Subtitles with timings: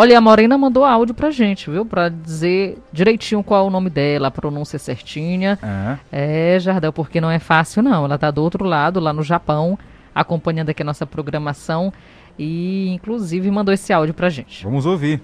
[0.00, 1.84] Olha, a Morena mandou áudio pra gente, viu?
[1.84, 5.58] Pra dizer direitinho qual é o nome dela, a pronúncia certinha.
[5.60, 8.04] Ah, É, Jardel, porque não é fácil, não.
[8.04, 9.76] Ela tá do outro lado, lá no Japão,
[10.14, 11.92] acompanhando aqui a nossa programação.
[12.38, 14.62] E, inclusive, mandou esse áudio pra gente.
[14.62, 15.20] vamos ouvir.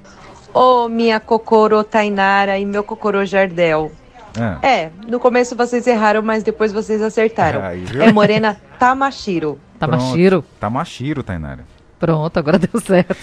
[0.53, 3.93] Ô, minha Kokoro Tainara e meu Kokoro Jardel.
[4.37, 7.61] Ah, É, no começo vocês erraram, mas depois vocês acertaram.
[7.85, 8.03] Viu?
[8.03, 9.57] É Morena Tamashiro.
[9.79, 10.45] Tamashiro?
[10.59, 11.65] Tamashiro, Tainara.
[12.05, 13.17] Pronto, agora deu certo.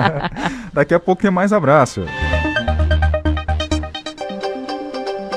[0.72, 2.06] Daqui a pouco tem mais abraço.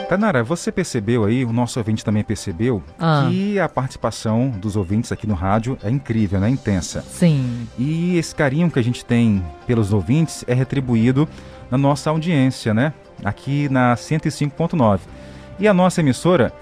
[0.08, 3.28] Tainara, você percebeu aí, o nosso ouvinte também percebeu, Ah.
[3.30, 6.50] que a participação dos ouvintes aqui no rádio é incrível, né?
[6.50, 7.02] Intensa.
[7.02, 7.68] Sim.
[7.78, 11.28] E esse carinho que a gente tem pelos ouvintes é retribuído
[11.70, 12.94] na nossa audiência, né?
[13.22, 15.00] Aqui na 105.9.
[15.60, 16.54] E a nossa emissora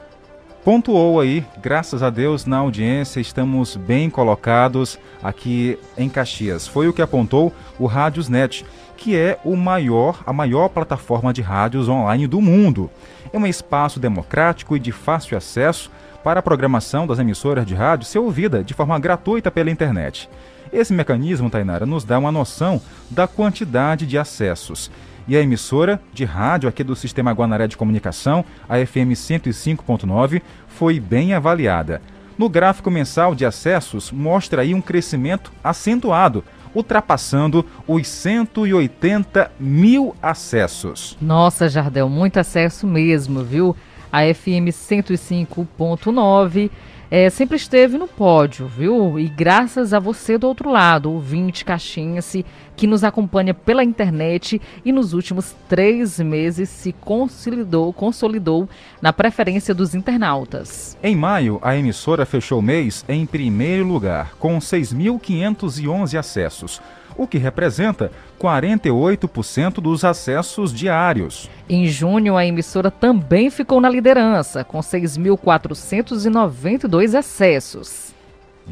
[0.64, 6.68] pontuou aí, graças a Deus, na audiência, estamos bem colocados aqui em Caxias.
[6.68, 8.66] Foi o que apontou o Rádiosnet,
[8.98, 12.90] que é o maior, a maior plataforma de rádios online do mundo.
[13.32, 15.90] É um espaço democrático e de fácil acesso
[16.24, 20.30] para a programação das emissoras de rádio ser ouvida de forma gratuita pela internet.
[20.72, 24.92] Esse mecanismo, Tainara, nos dá uma noção da quantidade de acessos.
[25.28, 31.00] E a emissora de rádio aqui do Sistema Guanaré de Comunicação, a FM 105.9, foi
[31.00, 32.02] bem avaliada.
[32.38, 41.18] No gráfico mensal de acessos, mostra aí um crescimento acentuado, ultrapassando os 180 mil acessos.
[41.22, 43.76] Nossa, Jardel, muito acesso mesmo, viu?
[44.12, 46.72] A FM 105.9
[47.12, 49.20] é, sempre esteve no pódio, viu?
[49.20, 54.92] E graças a você do outro lado, ouvinte caixinha-se, que nos acompanha pela internet e
[54.92, 58.70] nos últimos três meses se consolidou, consolidou
[59.02, 60.98] na preferência dos internautas.
[61.02, 66.82] Em maio, a emissora fechou o mês em primeiro lugar, com 6.511 acessos,
[67.20, 71.50] o que representa 48% dos acessos diários.
[71.70, 78.16] Em junho, a emissora também ficou na liderança, com 6.492 acessos.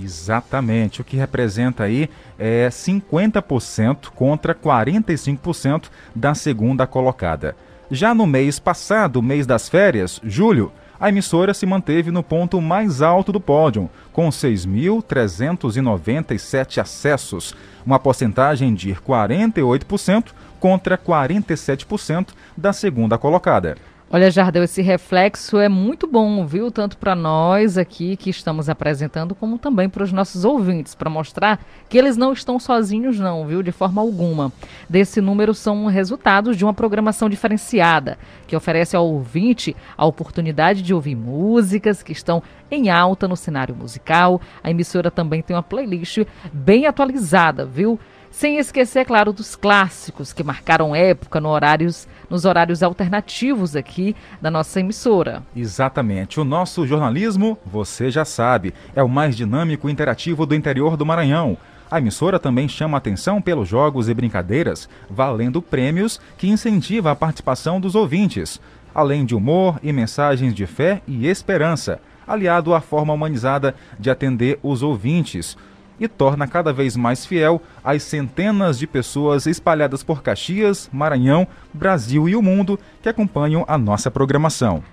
[0.02, 2.10] Exatamente, o que representa aí
[2.40, 7.54] é 50% contra 45% da segunda colocada.
[7.92, 13.02] Já no mês passado, mês das férias, julho, a emissora se manteve no ponto mais
[13.02, 23.78] alto do pódio, com 6.397 acessos, uma porcentagem de 48% contra 47% da segunda colocada.
[24.10, 26.72] Olha, Jardel, esse reflexo é muito bom, viu?
[26.72, 31.60] Tanto para nós aqui que estamos apresentando, como também para os nossos ouvintes, para mostrar
[31.90, 33.62] que eles não estão sozinhos, não, viu?
[33.62, 34.50] De forma alguma.
[34.90, 40.94] Desse número são resultados de uma programação diferenciada, que oferece ao ouvinte a oportunidade de
[40.94, 42.42] ouvir músicas que estão
[42.72, 44.40] em alta no cenário musical.
[44.64, 46.20] A emissora também tem uma playlist
[46.54, 48.00] bem atualizada, viu?
[48.32, 54.52] Sem esquecer, claro, dos clássicos que marcaram época no horários, nos horários alternativos aqui da
[54.52, 55.44] nossa emissora.
[55.56, 56.40] Exatamente.
[56.40, 61.06] O nosso jornalismo, você já sabe, é o mais dinâmico e interativo do interior do
[61.06, 61.58] Maranhão.
[61.90, 67.80] A emissora também chama atenção pelos jogos e brincadeiras, valendo prêmios que incentiva a participação
[67.80, 68.60] dos ouvintes,
[68.94, 74.60] além de humor e mensagens de fé e esperança, aliado à forma humanizada de atender
[74.62, 75.58] os ouvintes
[76.00, 82.30] e torna cada vez mais fiel as centenas de pessoas espalhadas por Caxias, Maranhão, Brasil
[82.30, 84.84] e o mundo que acompanham a nossa programação.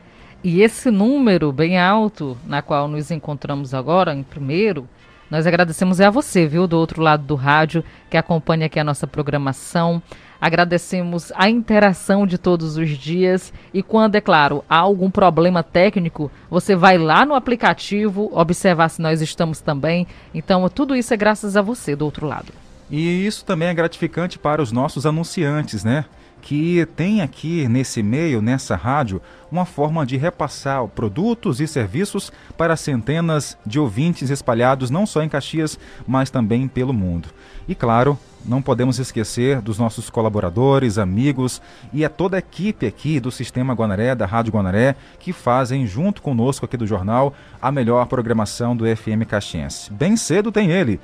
[0.43, 4.87] E esse número bem alto, na qual nos encontramos agora, em primeiro,
[5.35, 8.85] nós agradecemos é a você, viu, do outro lado do rádio, que acompanha aqui a
[8.85, 10.01] nossa programação.
[10.41, 16.31] Agradecemos a interação de todos os dias e quando, é claro, há algum problema técnico,
[16.49, 20.07] você vai lá no aplicativo observar se nós estamos também.
[20.33, 22.53] Então, tudo isso é graças a você do outro lado.
[22.97, 26.05] E isso também é gratificante para os nossos anunciantes, né?
[26.41, 32.77] Que tem aqui nesse meio, nessa rádio, uma forma de repassar produtos e serviços para
[32.77, 37.31] centenas de ouvintes espalhados não só em Caxias, mas também pelo mundo.
[37.67, 41.61] E claro, não podemos esquecer dos nossos colaboradores, amigos
[41.93, 46.23] e a toda a equipe aqui do Sistema Guanaré, da Rádio Guanaré, que fazem junto
[46.23, 49.93] conosco aqui do jornal a melhor programação do FM Caxiense.
[49.93, 51.01] Bem cedo tem ele,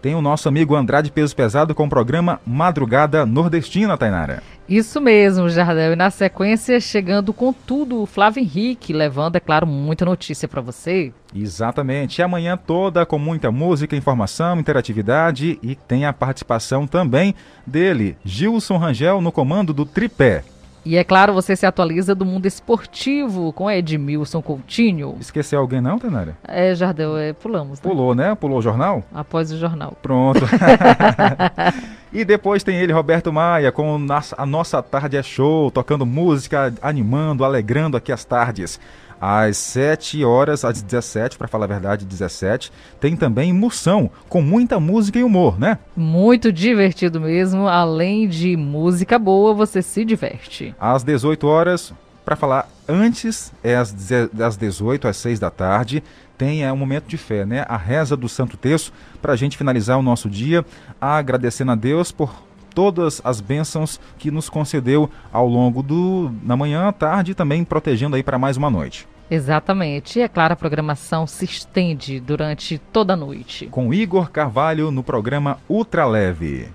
[0.00, 4.42] tem o nosso amigo Andrade Peso Pesado com o programa Madrugada Nordestina, Tainara.
[4.68, 5.92] Isso mesmo, Jardel.
[5.92, 10.60] E na sequência, chegando com tudo, o Flávio Henrique, levando, é claro, muita notícia para
[10.60, 11.12] você.
[11.34, 12.20] Exatamente.
[12.20, 17.34] E amanhã toda com muita música, informação, interatividade e tem a participação também
[17.66, 20.44] dele, Gilson Rangel, no comando do Tripé.
[20.84, 25.16] E é claro, você se atualiza do mundo esportivo com Edmilson Coutinho.
[25.20, 26.36] Esqueceu alguém não, Tainara?
[26.46, 27.80] É, Jardel, é, pulamos.
[27.80, 27.90] Né?
[27.90, 28.34] Pulou, né?
[28.34, 29.02] Pulou o jornal?
[29.12, 29.96] Após o jornal.
[30.00, 30.40] Pronto.
[32.12, 34.04] E depois tem ele, Roberto Maia, com
[34.36, 38.80] A Nossa Tarde é Show, tocando música, animando, alegrando aqui as tardes.
[39.20, 44.80] Às 7 horas, às 17, para falar a verdade, 17, tem também Moção, com muita
[44.80, 45.78] música e humor, né?
[45.94, 47.68] Muito divertido mesmo.
[47.68, 50.74] Além de música boa, você se diverte.
[50.80, 51.92] Às 18 horas,
[52.24, 53.94] para falar antes, é às,
[54.40, 56.02] às 18 às 6 da tarde,
[56.38, 57.66] tem é, um momento de fé, né?
[57.68, 60.64] A reza do Santo Terço, para a gente finalizar o nosso dia,
[60.98, 62.32] agradecendo a Deus por
[62.74, 67.64] todas as bênçãos que nos concedeu ao longo do na manhã, à tarde e também
[67.64, 69.06] protegendo aí para mais uma noite.
[69.30, 70.18] Exatamente.
[70.18, 73.68] E é claro, a programação se estende durante toda a noite.
[73.70, 76.68] Com Igor Carvalho no programa Ultra Leve.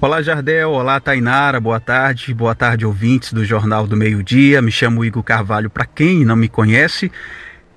[0.00, 0.70] Olá, Jardel.
[0.70, 1.60] Olá, Tainara.
[1.60, 2.32] Boa tarde.
[2.32, 4.62] Boa tarde, ouvintes do Jornal do Meio Dia.
[4.62, 7.10] Me chamo Igor Carvalho, para quem não me conhece.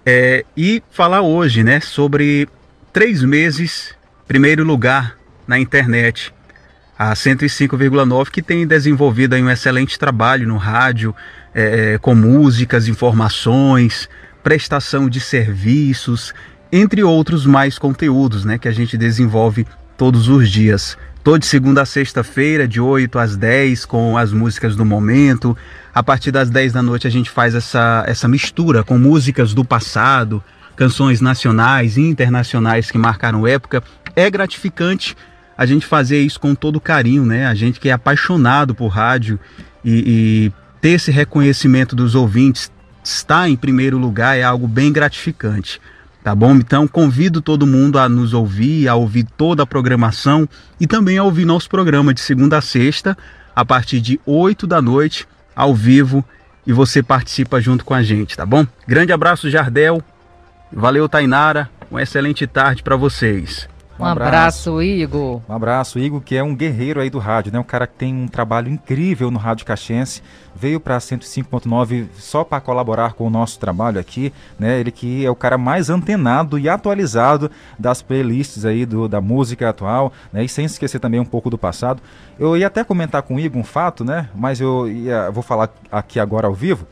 [0.05, 2.47] É, e falar hoje né, sobre
[2.93, 3.95] três meses,
[4.27, 5.17] primeiro lugar
[5.47, 6.33] na internet.
[6.97, 11.13] A 105,9 que tem desenvolvido um excelente trabalho no rádio,
[11.53, 14.09] é, é, com músicas, informações,
[14.41, 16.33] prestação de serviços,
[16.71, 20.97] entre outros mais conteúdos né, que a gente desenvolve todos os dias.
[21.23, 25.57] Toda segunda a sexta-feira, de 8 às 10, com as músicas do momento.
[25.93, 29.65] A partir das 10 da noite a gente faz essa, essa mistura com músicas do
[29.65, 30.43] passado,
[30.75, 33.81] canções nacionais e internacionais que marcaram época.
[34.15, 35.15] É gratificante
[35.57, 37.45] a gente fazer isso com todo carinho, né?
[37.45, 39.39] A gente que é apaixonado por rádio
[39.83, 42.71] e, e ter esse reconhecimento dos ouvintes,
[43.03, 45.79] estar em primeiro lugar é algo bem gratificante.
[46.23, 46.55] Tá bom?
[46.55, 50.49] Então convido todo mundo a nos ouvir, a ouvir toda a programação
[50.79, 53.15] e também a ouvir nosso programa de segunda a sexta,
[53.55, 56.25] a partir de 8 da noite, ao vivo,
[56.65, 58.65] e você participa junto com a gente, tá bom?
[58.87, 60.03] Grande abraço, Jardel.
[60.73, 61.69] Valeu, Tainara.
[61.91, 63.69] Uma excelente tarde para vocês.
[63.97, 65.41] Um, um abraço, abraço, Igor.
[65.47, 67.59] Um abraço, Igor, que é um guerreiro aí do rádio, né?
[67.59, 70.21] Um cara que tem um trabalho incrível no Rádio Caxense.
[70.53, 74.79] Veio para 105.9 só para colaborar com o nosso trabalho aqui, né?
[74.79, 77.49] Ele que é o cara mais antenado e atualizado
[77.79, 80.43] das playlists aí do, da música atual, né?
[80.43, 82.01] E sem esquecer também um pouco do passado.
[82.37, 84.29] Eu ia até comentar com o Igor um fato, né?
[84.35, 86.85] Mas eu ia, vou falar aqui agora ao vivo.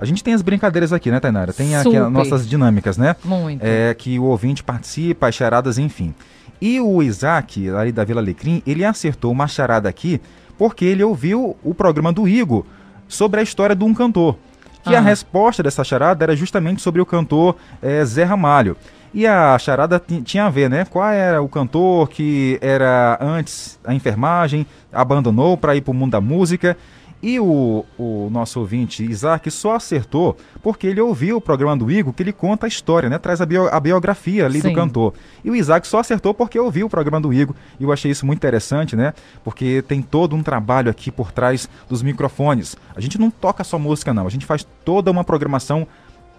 [0.00, 1.52] A gente tem as brincadeiras aqui, né, Tainara?
[1.52, 3.14] Tem aqui as nossas dinâmicas, né?
[3.22, 3.62] Muito.
[3.62, 6.14] É, que o ouvinte participa, as charadas, enfim.
[6.58, 10.20] E o Isaac, ali da Vila Alecrim, ele acertou uma charada aqui
[10.56, 12.64] porque ele ouviu o programa do Igor
[13.06, 14.36] sobre a história de um cantor.
[14.82, 14.98] Que ah.
[14.98, 18.76] a resposta dessa charada era justamente sobre o cantor é, Zé Ramalho.
[19.12, 20.86] E a charada tinha a ver, né?
[20.86, 26.12] Qual era o cantor que era antes a enfermagem, abandonou para ir para o mundo
[26.12, 26.76] da música
[27.22, 32.12] e o, o nosso ouvinte Isaac só acertou porque ele ouviu o programa do Igor
[32.12, 33.18] que ele conta a história, né?
[33.18, 34.70] Traz a, bio, a biografia ali Sim.
[34.70, 35.14] do cantor.
[35.44, 37.54] E o Isaac só acertou porque ouviu o programa do Igor.
[37.78, 39.12] E eu achei isso muito interessante, né?
[39.44, 42.76] Porque tem todo um trabalho aqui por trás dos microfones.
[42.96, 44.26] A gente não toca só música, não.
[44.26, 45.86] A gente faz toda uma programação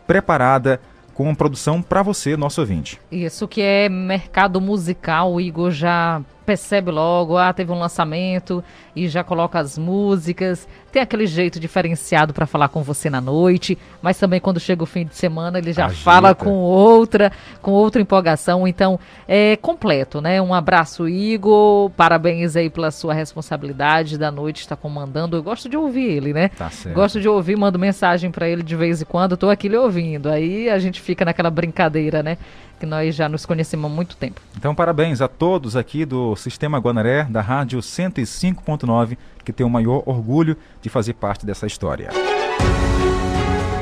[0.07, 0.81] preparada
[1.13, 2.99] com uma produção para você, nosso ouvinte.
[3.11, 8.61] Isso que é mercado musical, o Igor já percebe logo, ah, teve um lançamento
[8.93, 10.67] e já coloca as músicas.
[10.91, 14.85] Tem aquele jeito diferenciado para falar com você na noite, mas também quando chega o
[14.85, 16.03] fim de semana ele já Agita.
[16.03, 18.67] fala com outra, com outra empolgação.
[18.67, 20.41] Então, é completo, né?
[20.41, 21.89] Um abraço, Igor.
[21.91, 25.37] Parabéns aí pela sua responsabilidade da noite está comandando.
[25.37, 26.49] Eu gosto de ouvir ele, né?
[26.49, 26.95] Tá certo.
[26.95, 29.35] Gosto de ouvir, mando mensagem para ele de vez em quando.
[29.35, 30.29] Estou aqui lhe ouvindo.
[30.29, 32.37] Aí a gente fica naquela brincadeira, né?
[32.81, 34.41] que nós já nos conhecemos há muito tempo.
[34.57, 40.01] Então, parabéns a todos aqui do Sistema Guanaré, da Rádio 105.9, que tem o maior
[40.03, 42.09] orgulho de fazer parte dessa história.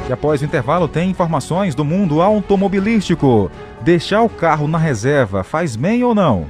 [0.10, 3.51] E após o intervalo tem informações do mundo automobilístico.
[3.82, 6.50] Deixar o carro na reserva faz bem ou não?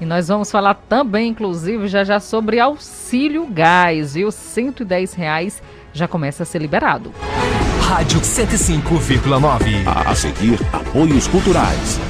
[0.00, 4.30] E nós vamos falar também, inclusive, já já sobre auxílio gás, viu?
[4.30, 5.62] 110 reais
[5.92, 7.12] já começa a ser liberado.
[7.80, 9.84] Rádio 105,9.
[9.86, 12.00] A seguir, apoios culturais.